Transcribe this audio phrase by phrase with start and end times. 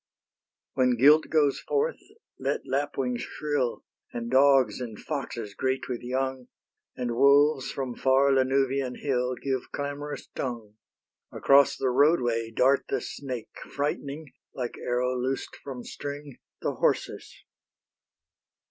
[0.73, 1.99] When guilt goes forth,
[2.39, 6.47] let lapwings shrill, And dogs and foxes great with young,
[6.97, 10.73] And wolves from far Lanuvian hill, Give clamorous tongue:
[11.31, 17.35] Across the roadway dart the snake, Frightening, like arrow loosed from string, The horses.